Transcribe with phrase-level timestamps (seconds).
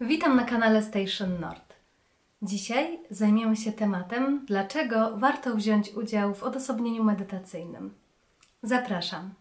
[0.00, 1.74] Witam na kanale Station Nord.
[2.42, 7.94] Dzisiaj zajmiemy się tematem, dlaczego warto wziąć udział w odosobnieniu medytacyjnym.
[8.62, 9.34] Zapraszam.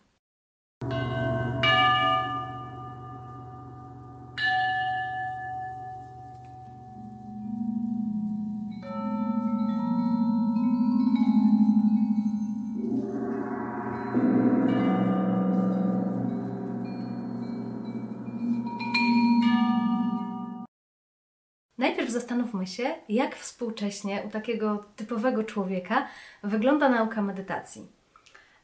[21.87, 26.07] Najpierw zastanówmy się, jak współcześnie u takiego typowego człowieka
[26.43, 27.87] wygląda nauka medytacji.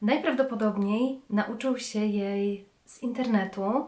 [0.02, 3.86] Najprawdopodobniej nauczył się jej z internetu,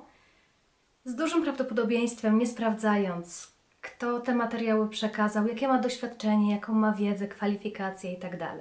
[1.06, 3.52] z dużym prawdopodobieństwem nie sprawdzając,
[3.82, 8.56] kto te materiały przekazał, jakie ma doświadczenie, jaką ma wiedzę, kwalifikacje itd.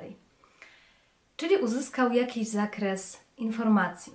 [1.37, 4.13] Czyli uzyskał jakiś zakres informacji.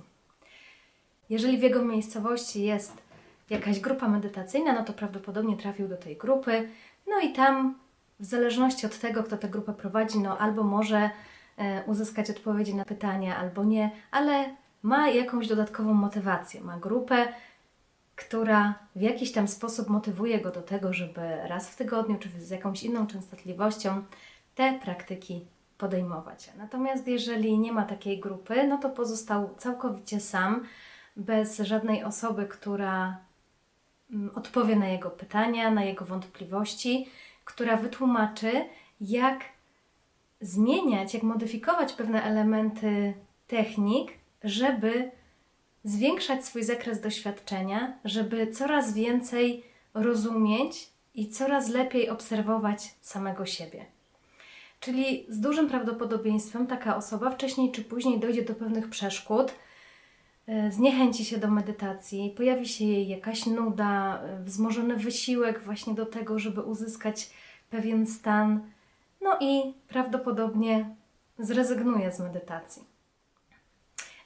[1.30, 3.09] Jeżeli w jego miejscowości jest
[3.50, 6.70] jakaś grupa medytacyjna, no to prawdopodobnie trafił do tej grupy.
[7.08, 7.80] No i tam,
[8.20, 11.10] w zależności od tego, kto tę grupę prowadzi, no albo może
[11.58, 16.62] e, uzyskać odpowiedzi na pytania, albo nie, ale ma jakąś dodatkową motywację.
[16.62, 17.28] Ma grupę,
[18.16, 22.50] która w jakiś tam sposób motywuje go do tego, żeby raz w tygodniu, czy z
[22.50, 24.04] jakąś inną częstotliwością
[24.56, 25.46] te praktyki
[25.78, 26.52] podejmować.
[26.58, 30.64] Natomiast jeżeli nie ma takiej grupy, no to pozostał całkowicie sam,
[31.16, 33.18] bez żadnej osoby, która
[34.36, 37.10] odpowie na jego pytania, na jego wątpliwości,
[37.46, 38.52] która wytłumaczy,
[39.02, 39.40] jak
[40.42, 43.14] zmieniać, jak modyfikować pewne elementy
[43.48, 44.12] technik,
[44.44, 45.12] żeby
[45.84, 53.86] zwiększać swój zakres doświadczenia, żeby coraz więcej rozumieć i coraz lepiej obserwować samego siebie.
[54.80, 59.52] Czyli z dużym prawdopodobieństwem taka osoba wcześniej czy później dojdzie do pewnych przeszkód,
[60.70, 66.40] zniechęci się do medytacji, pojawi się jej jakaś nuda, e, wzmożony wysiłek właśnie do tego,
[66.40, 67.30] żeby uzyskać
[67.70, 68.72] pewien stan,
[69.22, 70.96] no i prawdopodobnie
[71.40, 72.84] zrezygnuje z medytacji.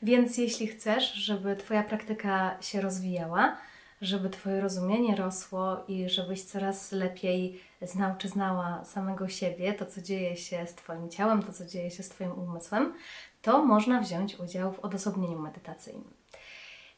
[0.02, 3.58] Więc jeśli chcesz, żeby Twoja praktyka się rozwijała,
[4.02, 10.02] żeby Twoje rozumienie rosło i żebyś coraz lepiej znał czy znała samego siebie, to co
[10.02, 12.94] dzieje się z Twoim ciałem, to co dzieje się z Twoim umysłem,
[13.42, 16.22] to można wziąć udział w odosobnieniu medytacyjnym.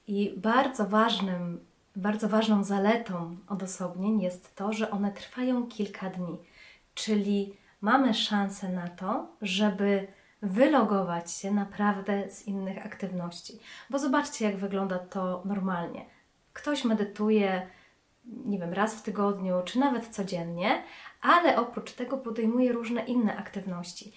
[0.07, 6.37] I bardzo ważnym, bardzo ważną zaletą odosobnień jest to, że one trwają kilka dni,
[6.93, 10.07] czyli mamy szansę na to, żeby
[10.41, 13.59] wylogować się naprawdę z innych aktywności.
[13.89, 16.05] Bo zobaczcie, jak wygląda to normalnie.
[16.53, 17.67] Ktoś medytuje,
[18.25, 20.83] nie wiem, raz w tygodniu, czy nawet codziennie,
[21.21, 24.13] ale oprócz tego podejmuje różne inne aktywności.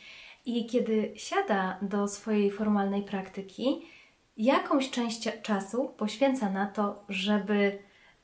[0.46, 3.82] I kiedy siada do swojej formalnej praktyki,
[4.38, 7.78] jakąś część czasu poświęca na to, żeby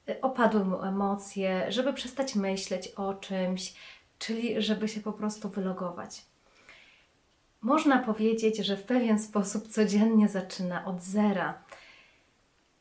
[0.09, 3.75] y, opadły mu emocje, żeby przestać myśleć o czymś,
[4.19, 6.23] czyli żeby się po prostu wylogować.
[7.61, 11.63] Można powiedzieć, że w pewien sposób codziennie zaczyna od zera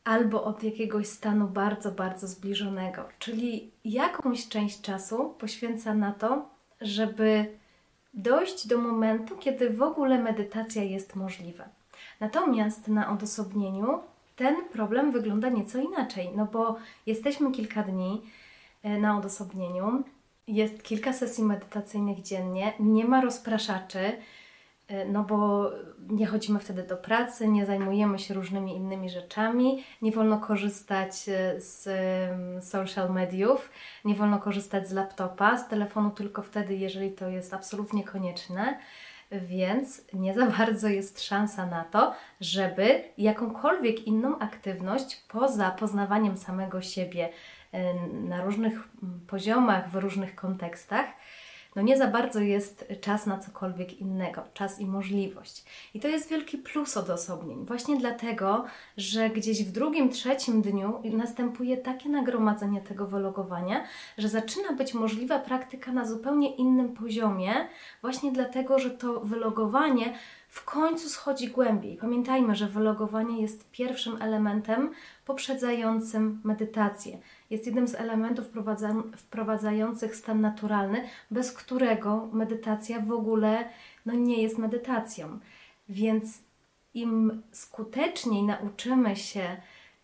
[0.03, 6.49] albo od jakiegoś stanu bardzo, bardzo zbliżonego, czyli jakąś część czasu poświęca na to,
[6.81, 7.57] żeby
[8.13, 11.82] dojść do momentu, kiedy w ogóle medytacja jest możliwa.
[12.19, 13.99] Natomiast na odosobnieniu
[14.35, 16.75] ten problem wygląda nieco inaczej, no bo
[17.05, 18.21] jesteśmy kilka dni
[18.83, 20.03] e, na odosobnieniu,
[20.47, 24.17] jest kilka sesji medytacyjnych dziennie, nie ma rozpraszaczy,
[24.87, 25.69] E, no bo
[26.09, 31.61] nie chodzimy wtedy do pracy, nie zajmujemy się różnymi innymi rzeczami, nie wolno korzystać e,
[31.61, 31.89] z
[32.65, 33.69] social mediów,
[34.05, 38.79] nie wolno korzystać z laptopa, z telefonu tylko wtedy, jeżeli to jest absolutnie konieczne.
[39.41, 46.81] Więc nie za bardzo jest szansa na to, żeby jakąkolwiek inną aktywność poza poznawaniem samego
[46.81, 47.29] siebie
[47.71, 48.89] e, na różnych
[49.27, 51.05] poziomach, w różnych kontekstach,
[51.75, 55.65] no nie za bardzo jest czas na cokolwiek innego, czas i możliwość.
[55.93, 58.65] I to jest wielki plus odosobnień, właśnie dlatego,
[58.97, 63.83] że gdzieś w drugim, trzecim dniu następuje takie nagromadzenie tego wylogowania,
[64.17, 67.53] że zaczyna być możliwa praktyka na zupełnie innym poziomie,
[68.01, 70.13] właśnie dlatego, że to wylogowanie
[70.53, 71.97] w końcu schodzi głębiej.
[71.97, 74.91] Pamiętajmy, że wylogowanie jest pierwszym elementem
[75.25, 77.17] poprzedzającym medytację.
[77.53, 78.45] Jest jednym z elementów
[79.17, 83.69] wprowadzających stan naturalny, bez którego medytacja w ogóle
[84.05, 85.39] no, nie jest medytacją.
[85.89, 86.41] Więc
[86.93, 89.41] im skuteczniej nauczymy się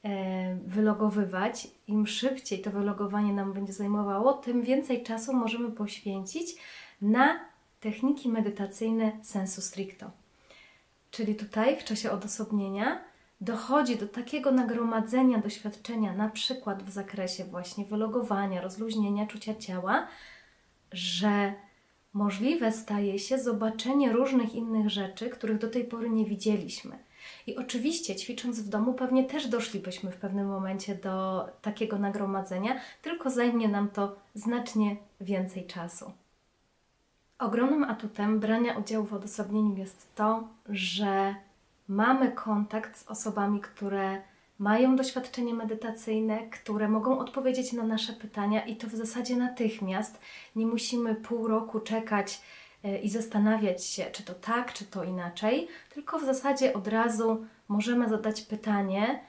[0.03, 6.55] e, wylogowywać, im szybciej to wylogowanie nam będzie zajmowało, tym więcej czasu możemy poświęcić
[7.01, 7.39] na
[7.79, 10.11] techniki medytacyjne sensu stricto.
[11.11, 13.08] Czyli tutaj w czasie odosobnienia
[13.41, 20.07] dochodzi do takiego nagromadzenia doświadczenia, na przykład w zakresie właśnie wylogowania, rozluźnienia czucia ciała,
[20.91, 21.53] że
[22.13, 26.99] możliwe staje się zobaczenie różnych innych rzeczy, których do tej pory nie widzieliśmy.
[27.47, 33.29] I oczywiście, ćwicząc w domu, pewnie też doszlibyśmy w pewnym momencie do takiego nagromadzenia, tylko
[33.29, 36.11] zajmie nam to znacznie więcej czasu.
[37.39, 41.35] Ogromnym atutem brania udziału w odosobnieniu jest to, że
[41.89, 44.21] mamy kontakt z osobami, które
[44.59, 50.19] mają doświadczenie medytacyjne, które mogą odpowiedzieć na nasze pytania i to w zasadzie natychmiast.
[50.55, 52.41] Nie musimy pół roku czekać
[52.83, 57.45] e, i zastanawiać się, czy to tak, czy to inaczej, tylko w zasadzie od razu
[57.67, 59.19] możemy zadać pytanie,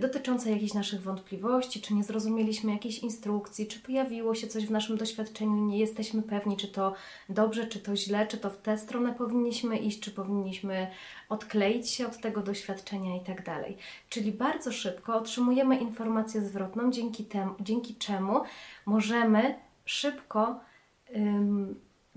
[0.00, 4.96] dotyczące jakichś naszych wątpliwości, czy nie zrozumieliśmy jakiejś instrukcji, czy pojawiło się coś w naszym
[4.96, 6.94] doświadczeniu, nie jesteśmy pewni, czy to
[7.28, 10.86] dobrze, czy to źle, czy to w tę stronę powinniśmy iść, czy powinniśmy
[11.28, 13.76] odkleić się od tego doświadczenia i tak dalej.
[14.08, 18.40] Czyli bardzo szybko otrzymujemy informację zwrotną, dzięki, temu, dzięki czemu
[18.86, 19.54] możemy
[19.84, 20.60] szybko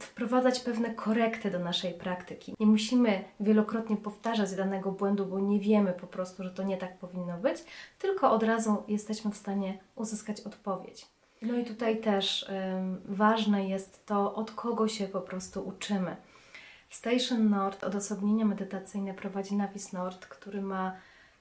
[0.03, 2.55] wprowadzać pewne korekty do naszej praktyki.
[2.59, 6.97] Nie musimy wielokrotnie powtarzać danego błędu, bo nie wiemy po prostu, że to nie tak
[6.97, 7.63] powinno być,
[7.99, 11.05] tylko od razu jesteśmy w stanie uzyskać odpowiedź.
[11.41, 16.15] No i tutaj też ym, ważne jest to, od kogo się po prostu uczymy.
[16.89, 20.95] Station Nord odosobnienie medytacyjne prowadzi Navis Nord, który ma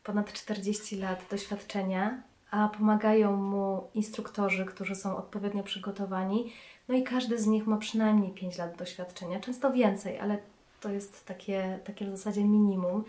[0.05, 6.53] ponad 40 lat doświadczenia, a pomagają mu instruktorzy, którzy są odpowiednio przygotowani
[6.91, 10.39] no i każdy z nich ma przynajmniej 5 lat doświadczenia, często więcej, ale
[10.81, 13.05] to jest takie, takie w zasadzie minimum.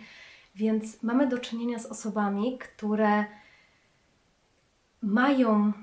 [0.56, 3.26] Więc mamy do czynienia z osobami, które
[5.02, 5.74] mają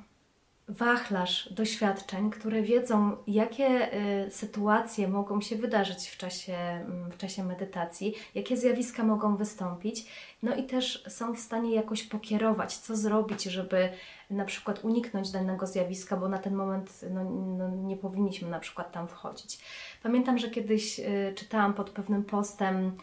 [0.69, 3.95] wachlarz doświadczeń, które wiedzą, jakie
[4.27, 10.07] y, sytuacje mogą się wydarzyć w czasie, mm, w czasie medytacji, jakie zjawiska mogą wystąpić,
[10.43, 13.89] no i też są w stanie jakoś pokierować, co zrobić, żeby
[14.31, 17.25] na przykład uniknąć danego zjawiska, bo na ten moment no,
[17.59, 19.59] no, nie powinniśmy na przykład tam wchodzić.
[20.03, 22.97] Pamiętam, że kiedyś y, czytałam pod pewnym postem,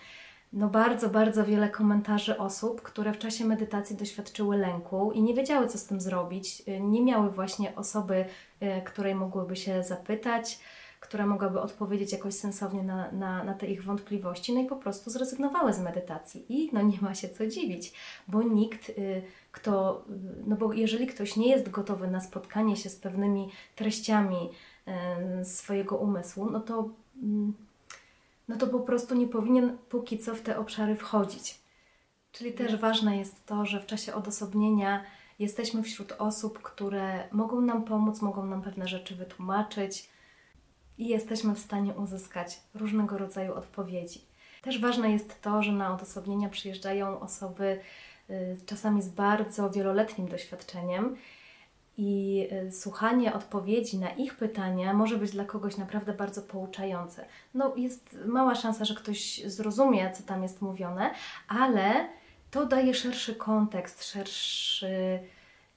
[0.53, 5.67] no bardzo, bardzo wiele komentarzy osób, które w czasie medytacji doświadczyły lęku i nie wiedziały,
[5.67, 6.63] co z tym zrobić.
[6.67, 8.25] Y, nie miały właśnie osoby,
[8.63, 10.59] y, której mogłyby się zapytać,
[10.99, 15.09] która mogłaby odpowiedzieć jakoś sensownie na, na, na te ich wątpliwości, no i po prostu
[15.09, 16.45] zrezygnowały z medytacji.
[16.49, 17.93] I no nie ma się co dziwić,
[18.27, 20.03] bo nikt, y, kto,
[20.47, 24.49] no bo jeżeli ktoś nie jest gotowy na spotkanie się z pewnymi treściami
[25.43, 26.89] swojego umysłu, no to
[27.23, 27.53] mm,
[28.47, 31.59] no to po prostu nie powinien póki co w te obszary wchodzić.
[32.31, 35.03] Czyli też ważne jest to, że w czasie odosobnienia
[35.39, 40.09] jesteśmy wśród osób, które mogą nam pomóc, mogą nam pewne rzeczy wytłumaczyć
[40.97, 44.21] i jesteśmy w stanie uzyskać różnego rodzaju odpowiedzi.
[44.61, 47.79] Też ważne jest to, że na odosobnienia przyjeżdżają osoby
[48.29, 51.15] y, czasami z bardzo wieloletnim doświadczeniem
[51.97, 57.25] i y, słuchanie odpowiedzi na ich pytania może być dla kogoś naprawdę bardzo pouczające.
[57.53, 61.11] No, jest mała szansa, że ktoś zrozumie, co tam jest mówione,
[61.47, 62.09] ale
[62.51, 65.19] to daje szerszy kontekst, szerszy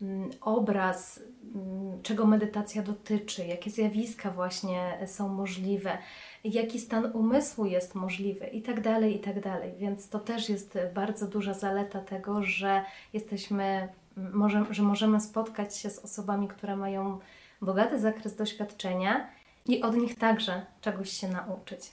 [0.03, 1.21] mm, obraz,
[1.55, 5.99] mm, czego medytacja dotyczy, jakie zjawiska właśnie są możliwe,
[6.45, 9.77] jaki stan umysłu jest możliwy i tak tak.
[9.79, 13.89] Więc to też jest bardzo duża zaleta tego, że jesteśmy
[14.33, 17.19] może, że możemy spotkać się z osobami, które mają
[17.63, 19.29] bogaty zakres doświadczenia
[19.67, 21.93] i od nich także czegoś się nauczyć.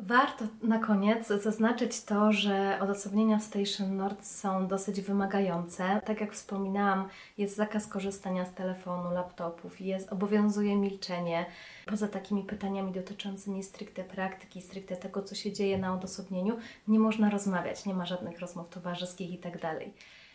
[0.00, 6.00] Warto na koniec zaznaczyć to, że odosobnienia w Station Nord są dosyć wymagające.
[6.04, 7.08] Tak jak wspominałam,
[7.38, 11.46] jest zakaz korzystania z telefonu, laptopów, jest, obowiązuje milczenie.
[11.86, 16.56] Poza takimi pytaniami dotyczącymi stricte praktyki, stricte tego, co się dzieje na odosobnieniu,
[16.88, 19.80] nie można rozmawiać, nie ma żadnych rozmów towarzyskich itd.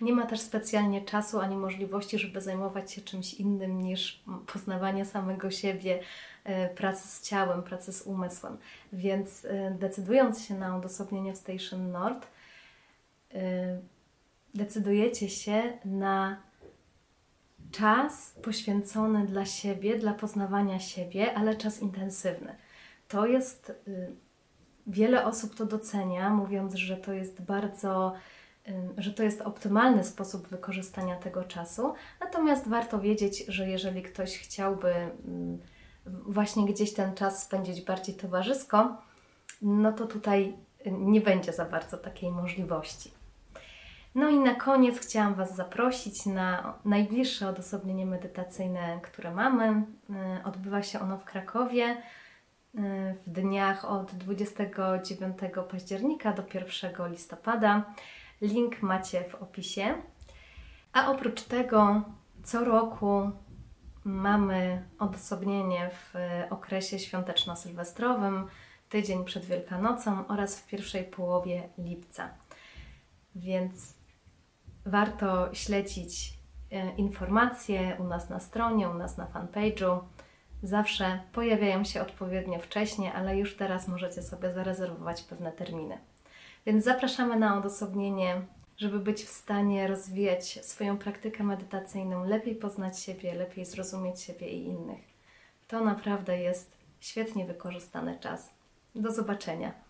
[0.03, 5.51] Nie ma też specjalnie czasu ani możliwości, żeby zajmować się czymś innym niż poznawanie samego
[5.51, 5.99] siebie,
[6.43, 8.57] e, pracy z ciałem, pracy z umysłem.
[8.93, 12.27] Więc e, decydując się na odosobnienie w Station Nord,
[13.33, 13.79] e,
[14.53, 16.37] decydujecie się na
[17.71, 22.55] czas poświęcony dla siebie, dla poznawania siebie, ale czas intensywny.
[23.07, 23.71] To jest,
[24.87, 28.13] wiele osób to docenia, mówiąc, że to jest bardzo
[28.97, 31.93] że to jest optymalny sposób wykorzystania tego czasu.
[32.19, 34.93] Natomiast warto wiedzieć, że jeżeli ktoś chciałby
[36.05, 38.97] właśnie gdzieś ten czas spędzić bardziej towarzysko,
[39.61, 40.55] no to tutaj
[40.85, 43.11] nie będzie za bardzo takiej możliwości.
[44.15, 49.83] No i na koniec chciałam Was zaprosić na najbliższe odosobnienie medytacyjne, które mamy.
[50.43, 52.01] Odbywa się ono w Krakowie
[53.27, 55.37] w dniach od 29
[55.71, 57.93] października do 1 listopada.
[58.43, 59.93] Link macie w opisie.
[60.93, 62.01] A oprócz tego
[62.43, 63.31] co roku
[64.03, 66.13] mamy odosobnienie w
[66.49, 68.47] okresie świąteczno-sylwestrowym,
[68.89, 72.29] tydzień przed Wielkanocą oraz w pierwszej połowie lipca.
[73.35, 73.95] Więc
[74.85, 76.33] warto śledzić
[76.71, 79.99] e, informacje u nas na stronie, u nas na fanpage'u.
[80.63, 85.97] Zawsze pojawiają się odpowiednio wcześnie, ale już teraz możecie sobie zarezerwować pewne terminy.
[86.65, 88.41] Więc zapraszamy na odosobnienie,
[88.77, 94.65] żeby być w stanie rozwijać swoją praktykę medytacyjną, lepiej poznać siebie, lepiej zrozumieć siebie i
[94.65, 95.01] innych.
[95.67, 98.49] To naprawdę jest świetnie wykorzystany czas.
[98.95, 99.73] Do zobaczenia.